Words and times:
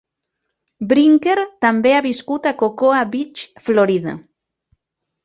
Brinker 0.93 1.35
també 1.65 1.91
ha 1.97 2.03
viscut 2.05 2.49
a 2.53 2.53
Cocoa 2.63 3.03
Beach, 3.17 3.45
Florida. 3.67 4.15